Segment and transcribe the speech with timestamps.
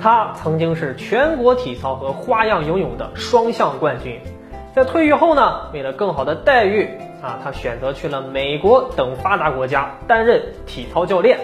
[0.00, 4.20] 他曾经是全国体操和花样游泳的双项冠军。
[4.74, 6.88] 在退役后呢，为了更好的待遇
[7.20, 11.38] 啊，他选择去了美国等发达国家担任体操教练。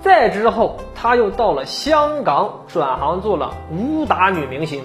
[0.00, 4.82] 再之后，他又到了香港转行做了武打女明星。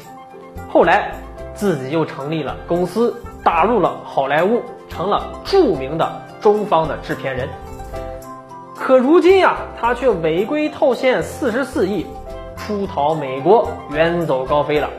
[0.68, 1.12] 后来，
[1.54, 6.12] 自己又成立了公司，打入了好莱坞，成了著名的
[6.42, 7.48] 中方的制片人。
[8.76, 12.06] 可如今呀，他却违规套现四十四亿，
[12.68, 14.90] 出逃美国，远走高飞了。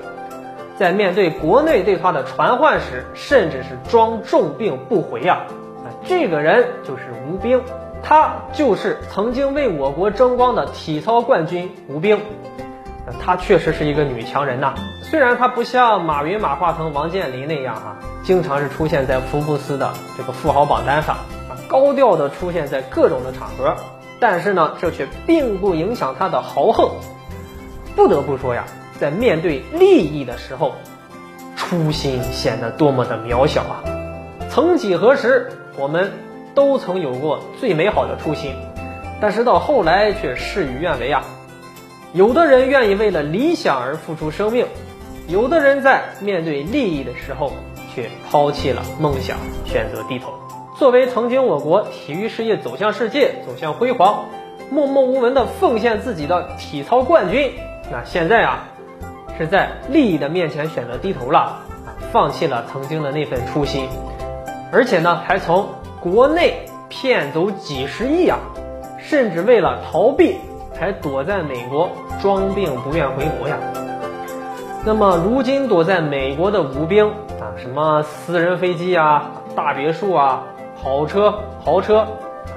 [0.79, 5.43] 在面对国内对他的传唤时，甚至是装重病不回呀。
[5.85, 7.63] 啊，这个人就是吴冰，
[8.03, 12.21] 他就是曾经为我国争光的体操冠军吴冰。
[13.21, 21.17] 她确实是一个女强人呐，虽然她不像马云、马化腾、王健林那样哈，经常是出现在福布斯的这个富豪榜单上
[21.49, 21.59] 啊。
[21.69, 23.75] 高调的出现在各种的场合，
[24.21, 26.91] 但是呢，这却并不影响他的豪横。
[27.95, 28.65] 不得不说呀，
[28.99, 30.75] 在面对利益的时候，
[31.57, 33.85] 初心显得多么的渺小啊！
[34.49, 36.13] 曾几何时，我们
[36.55, 38.55] 都曾有过最美好的初心，
[39.21, 41.23] 但是到后来却事与愿违啊。
[42.13, 44.67] 有的人愿意为了理想而付出生命，
[45.29, 47.53] 有的人在面对利益的时候
[47.95, 50.33] 却抛弃了梦想，选择低头。
[50.79, 54.31] 作为曾经我国体育事业走向世界、走向辉煌、
[54.71, 57.53] 默默无闻的奉献自己的体操冠军，
[57.93, 58.65] 那现在啊，
[59.37, 61.59] 是在利益的面前选择低头了，
[62.11, 63.87] 放弃了曾经的那份初心，
[64.73, 65.69] 而且呢，还从
[66.01, 68.39] 国内骗走几十亿啊，
[68.99, 70.39] 甚至为了逃避，
[70.81, 71.91] 还躲在美国
[72.23, 73.59] 装病不愿回国呀。
[74.87, 77.07] 那么如今躲在美国的吴兵
[77.39, 80.43] 啊，什么私人飞机啊、大别墅啊。
[80.83, 81.33] 跑车、
[81.65, 82.05] 豪车，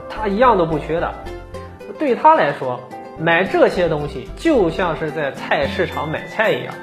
[0.10, 1.14] 他一样都不缺的。
[2.00, 2.80] 对他来说，
[3.18, 6.74] 买这些东西就像是在菜市场买菜一样。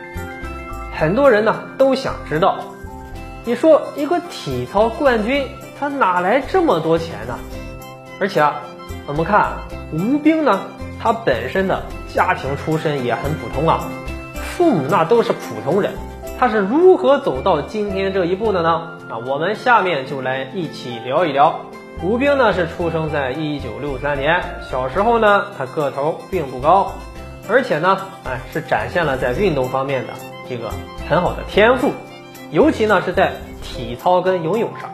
[0.95, 2.59] 很多人呢都想知道，
[3.45, 5.47] 你说一个体操冠军，
[5.79, 7.39] 他哪来这么多钱呢？
[8.21, 8.61] 而且啊，
[9.07, 9.53] 我们看
[9.93, 10.61] 吴冰呢，
[11.01, 11.83] 他本身的
[12.15, 13.89] 家庭出身也很普通啊，
[14.35, 15.93] 父母那都是普通人，
[16.39, 18.71] 他是如何走到今天这一步的呢？
[19.11, 21.61] 啊，我们下面就来一起聊一聊。
[22.01, 26.93] 吴冰呢是出生在一九六三年，小时候呢他个头并不高，
[27.49, 30.13] 而且呢，哎是展现了在运动方面的
[30.49, 30.71] 这个
[31.09, 31.93] 很好的天赋，
[32.51, 33.33] 尤其呢是在
[33.63, 34.91] 体操跟游泳上。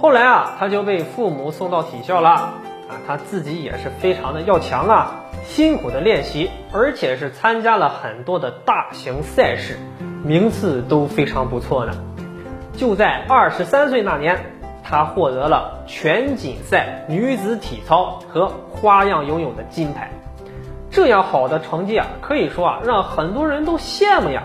[0.00, 2.52] 后来啊，他就被父母送到体校了，啊，
[3.06, 9.78] 他自己也是非常的要强啊，辛苦的练习，而且是参加了很多的大型赛事，
[10.24, 11.92] 名次都非常不错呢。
[12.76, 14.38] 就在二十三岁那年，
[14.90, 20.10] 她获得了全锦赛女子体操和花样游泳的金牌。
[20.90, 24.42] 这样好的成绩啊，可以说啊，让很多人都羡慕呀。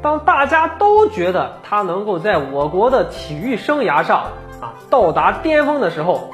[0.00, 4.26] 当大家都觉得她能够在我国的体育生涯上
[4.60, 6.30] 啊到达巅峰的时候，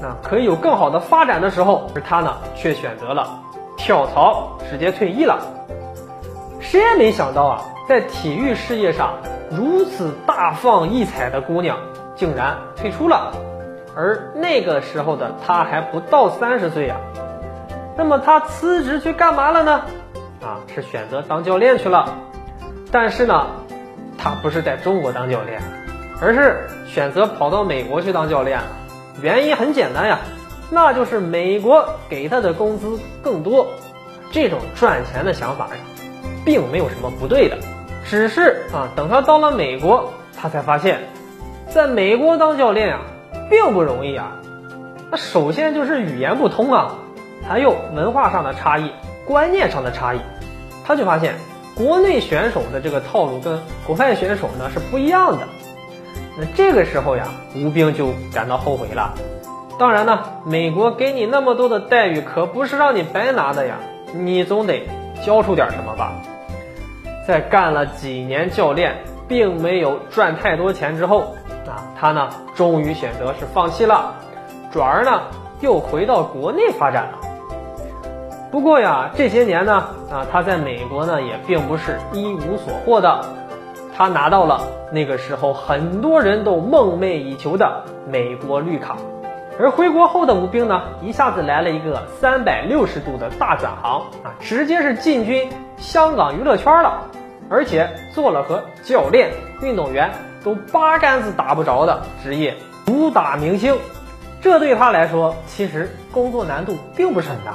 [0.00, 3.42] 那可以有更好的发展的时候，而她呢，却选择了
[3.76, 5.40] 跳槽，直接退役了。
[6.60, 9.12] 谁也没想到啊，在体育事业上。
[9.56, 11.78] 如此大放异彩的姑娘
[12.16, 13.32] 竟然退出了，
[13.94, 16.96] 而那个时候的她还不到三十岁呀。
[17.96, 19.82] 那么她辞职去干嘛了呢？
[20.42, 22.18] 啊，是选择当教练去了。
[22.90, 23.46] 但是呢，
[24.16, 25.60] 她不是在中国当教练，
[26.20, 28.60] 而是选择跑到美国去当教练。
[29.20, 30.20] 原因很简单呀，
[30.70, 33.66] 那就是美国给她的工资更多。
[34.30, 35.76] 这种赚钱的想法呀，
[36.44, 37.58] 并没有什么不对的。
[38.04, 41.00] 只是啊，等他到了美国，他才发现，
[41.68, 43.00] 在美国当教练啊，
[43.48, 44.32] 并不容易啊。
[45.10, 46.94] 那首先就是语言不通啊，
[47.48, 48.90] 还有文化上的差异、
[49.26, 50.20] 观念上的差异。
[50.84, 51.34] 他就发现，
[51.76, 55.46] 国内选手的这个套路跟国外选手呢是不一样的。
[56.36, 59.14] 那这个时候呀，吴冰就感到后悔了。
[59.78, 63.76] 当然呢，美国给你那么多的待遇，可不是让你白拿的呀，
[64.14, 64.86] 你总得
[65.24, 66.12] 交出点什么吧。
[67.26, 68.96] 在干了几年教练，
[69.28, 71.34] 并没有赚太多钱之后，
[71.66, 74.14] 啊，他呢终于选择是放弃了，
[74.72, 75.22] 转而呢
[75.60, 77.18] 又回到国内发展了。
[78.50, 79.72] 不过呀，这些年呢，
[80.10, 83.20] 啊，他在美国呢也并不是一无所获的，
[83.96, 84.60] 他拿到了
[84.90, 88.96] 那个时候很多人都梦寐以求的美国绿卡。
[89.58, 97.02] 而回国后的吴冰呢，一下子来了一个三百六十度的大转行啊，直接是进军香港娱乐圈了，
[97.48, 100.10] 而且做了和教练、运动员
[100.42, 102.56] 都八竿子打不着的职业
[102.88, 103.76] 武打明星。
[104.40, 107.54] 这对他来说，其实工作难度并不是很大，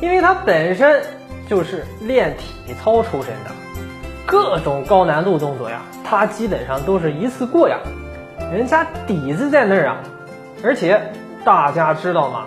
[0.00, 1.02] 因为他本身
[1.48, 3.50] 就是练体操出身的，
[4.26, 7.78] 各种高难度动作呀，他基本上都是一次过呀。
[8.52, 9.96] 人家底子在那儿啊，
[10.64, 11.12] 而且
[11.44, 12.46] 大家知道吗？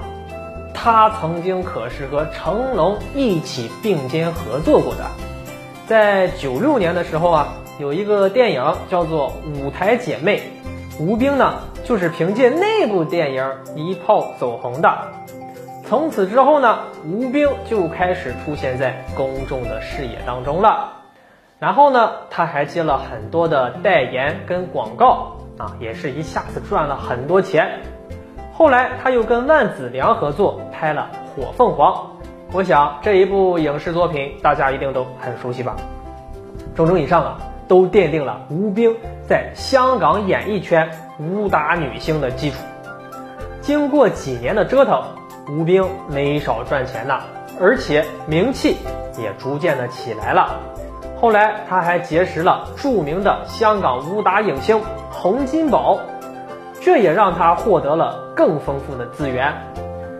[0.73, 5.05] 他曾经可是和成龙一起并肩合作过的。
[5.85, 7.47] 在九六年的时候啊，
[7.77, 9.31] 有一个电影叫做
[9.61, 10.41] 《舞台姐妹》，
[10.99, 14.91] 吴冰呢就是凭借那部电影一炮走红的。
[15.85, 20.93] 从此之后呢，吴冰就开始出现在公众的视野当中了。
[21.59, 27.79] 然后呢，他还接了很多的代言跟广告啊，也是一下子赚了很多钱。
[28.57, 31.93] 后来他又跟万梓良合作拍了《火凤凰》，
[32.51, 35.75] 我想这一部影视作品大家一定都很熟悉吧。
[36.75, 37.37] 种种以上啊，
[37.67, 38.95] 都奠定了吴冰
[39.29, 40.89] 在香港演艺圈
[41.19, 42.57] 武打女星的基础。
[43.61, 45.03] 经过几年的折腾，
[45.51, 47.21] 吴冰没少赚钱呐，
[47.61, 48.77] 而且名气
[49.19, 50.55] 也逐渐的起来了。
[51.21, 54.81] 后来他还结识了著名的香港武打影星
[55.11, 55.99] 洪金宝。
[56.87, 59.53] 这也让他获得了更丰富的资源。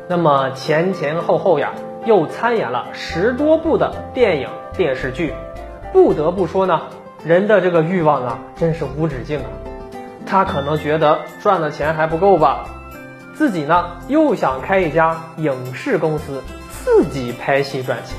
[0.10, 1.72] 那么前前后后呀，
[2.06, 5.34] 又参演了十多部的电影电视剧。
[5.94, 6.82] 不得不说呢，
[7.24, 9.46] 人的这个欲望啊，真是无止境啊。
[10.26, 12.66] 他可能觉得赚的钱还不够吧，
[13.34, 18.18] 自己呢又想开一家影视公司，自己拍戏赚钱。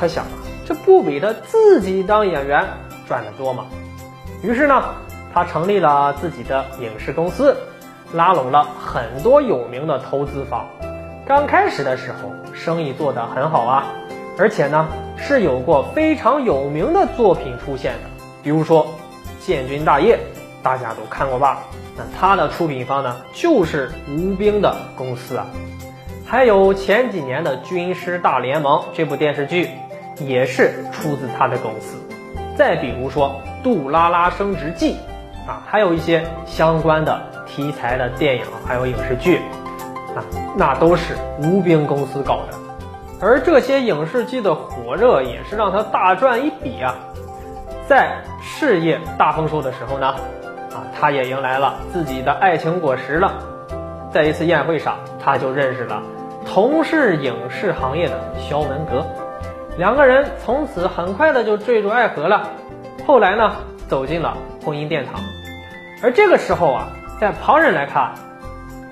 [0.00, 0.30] 他想啊，
[0.64, 2.64] 这不比他自己当演员
[3.06, 3.66] 赚的多吗？
[4.42, 4.82] 于是呢，
[5.34, 7.54] 他成立了自己的影视公司。
[8.12, 10.66] 拉拢了很多有名的投资方，
[11.26, 13.86] 刚开始的时候生意做得很好啊，
[14.38, 14.86] 而且呢
[15.16, 18.10] 是有过非常有名的作品出现的，
[18.42, 18.84] 比如说
[19.46, 20.16] 《建军大业》，
[20.62, 21.60] 大家都看过吧？
[21.96, 25.46] 那它的出品方呢就是吴冰的公司啊。
[26.26, 29.70] 还有前几年的《军师大联盟》这部电视剧，
[30.18, 31.96] 也是出自他的公司。
[32.58, 34.96] 再比如说《杜拉拉升职记》
[35.50, 37.22] 啊，还有一些相关的。
[37.54, 39.36] 题材的电影还有影视剧
[40.16, 40.24] 啊，
[40.56, 42.56] 那都是吴冰公司搞的，
[43.20, 46.94] 而这些影视剧的火热也是让他大赚一笔啊。
[47.86, 50.06] 在事业大丰收的时候呢，
[50.72, 53.34] 啊，他也迎来了自己的爱情果实了。
[54.10, 56.02] 在一次宴会上，他就认识了
[56.46, 59.06] 同是影视行业的肖文革，
[59.76, 62.48] 两个人从此很快的就坠入爱河了。
[63.06, 63.56] 后来呢，
[63.88, 65.20] 走进了婚姻殿堂，
[66.02, 66.88] 而这个时候啊。
[67.22, 68.10] 在旁人来看，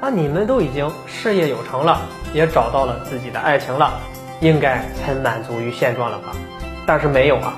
[0.01, 3.95] 啊，你们都已经事业有成了，也找到了自己的爱情了，
[4.39, 6.27] 应该很满足于现状了吧？
[6.87, 7.55] 但是没有啊，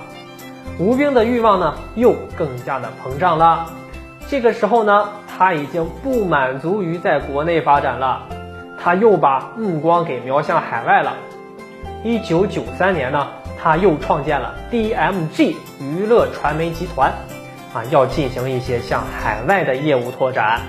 [0.78, 3.66] 吴冰的欲望呢又更加的膨胀了。
[4.28, 8.22] 这个时候呢，他已经不满足于在国内发展了，
[8.82, 11.12] 他又把目光给瞄向海外了。
[12.02, 13.28] 一九九三年呢，
[13.62, 17.12] 他又创建了 DMG 娱乐传媒集团。
[17.74, 20.60] 啊，要进行一些向海外的业务拓展，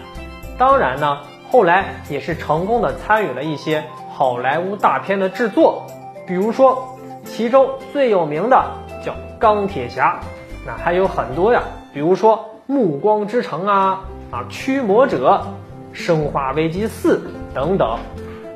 [0.57, 1.17] 当然呢，
[1.51, 5.85] 后来也是成功的参与了一些好莱坞大片的制作，
[6.25, 8.65] 比如说其中最有名的
[9.03, 10.19] 叫《钢铁侠》，
[10.65, 11.61] 那还有很多呀，
[11.93, 13.99] 比如说《暮光之城》啊
[14.31, 15.31] 啊，《驱魔者》
[15.91, 17.17] 《生化危机四》
[17.53, 17.99] 等等，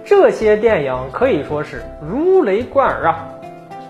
[0.05, 3.27] 这些电影可以说是如雷贯耳啊。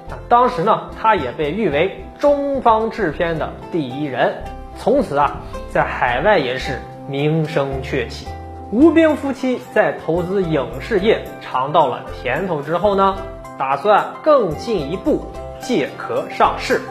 [0.10, 2.04] 啊，当时呢，他也被誉为。
[2.20, 4.44] 中方制片的第一人，
[4.78, 5.38] 从此啊，
[5.72, 8.28] 在海外也是名声鹊起。
[8.72, 13.16] 吴冰夫妻在投资影视业尝到了甜头之后呢，
[13.58, 15.26] 打算更进一步
[15.60, 16.82] 借壳上市。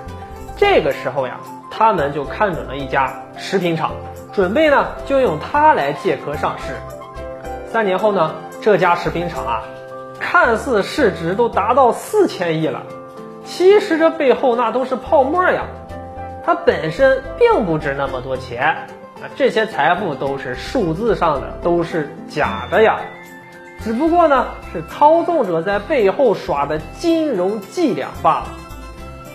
[0.56, 1.38] 这个时候呀，
[1.71, 3.92] 他们就看准了一家食品厂，
[4.33, 6.73] 准备呢就用它来借壳上市。
[7.71, 9.62] 三年后呢，这家食品厂啊，
[10.18, 12.83] 看似市值都达到四千亿了。
[13.47, 15.62] 其实这背后那都是泡沫呀，
[16.45, 18.67] 它本身并不值那么多钱
[19.23, 22.99] 啊，这些财富都是数字上的，都是假的呀。
[23.81, 28.47] 只不过呢，是操纵者在背后耍的金融伎俩罢了。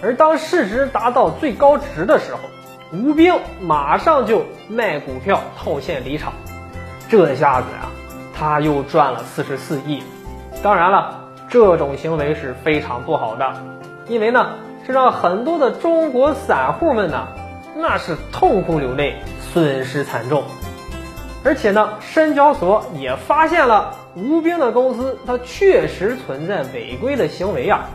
[0.04, 2.40] 而当市值达到最高值的时候，
[2.92, 6.34] 吴兵马上就卖股票套现离场，
[7.08, 7.88] 这下子呀，
[8.38, 10.04] 他又赚了四十四亿。
[10.62, 13.54] 当然了，这种行为是非常不好的。
[14.08, 14.56] 因为呢，
[14.86, 17.28] 这让很多的中国散户们呢，
[17.76, 19.16] 那是痛哭流泪，
[19.54, 20.44] 损失惨重。
[21.44, 27.90] 而且呢，深交所也发现了吴兵的公司，它确实存在违规的行为啊。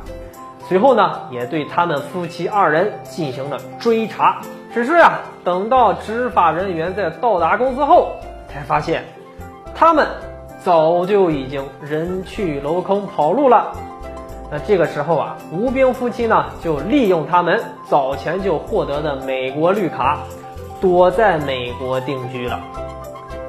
[0.69, 4.41] 随后呢，也对他们夫妻二人进行了追查。
[4.75, 8.17] 只是啊，等到执法人员在到达公司后，
[8.53, 9.05] 才发现
[9.75, 10.07] 他们
[10.65, 13.73] 早就已经人去楼空跑路了。
[14.51, 20.21] 那这个时候啊，吴兵夫妻呢就利用他们早前就获得的美国绿卡，
[20.81, 22.61] 躲在美国定居了。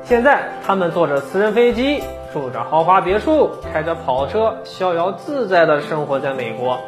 [0.03, 2.01] 现在他们坐着私人飞机，
[2.33, 6.79] 住着豪华别墅，开着跑车，逍遥自在的生活在美国。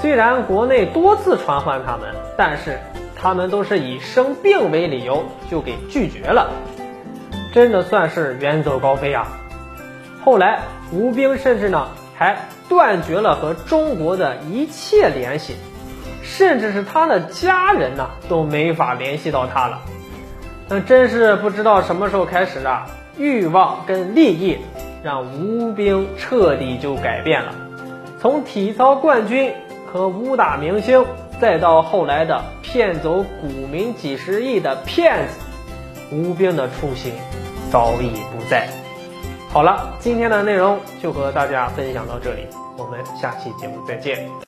[0.00, 2.78] 虽然国内多次传唤他们，但是
[3.14, 6.48] 他们都是以生病为理由就给拒绝了，
[7.52, 9.26] 真的算是远走高飞啊！
[10.24, 10.60] 后来
[10.90, 12.38] 吴兵甚至呢还
[12.70, 15.56] 断绝了和中国的一切联系，
[16.22, 19.82] 甚至是他的家人呢都没法联系到他了。
[20.70, 22.86] 那真是不知道什么时候开始啊，
[23.18, 24.56] 欲望跟利益
[25.02, 27.54] 让吴兵彻底就改变了，
[28.18, 29.52] 从体操冠军。
[29.92, 31.04] 和武打明星，
[31.40, 35.34] 再到后来的骗走股民几十亿的骗子，
[36.12, 37.12] 吴兵的初心
[37.72, 38.68] 早已不在。
[39.52, 44.30] 好了，今天的内容就和大家分享到这里，我们下期节目再见。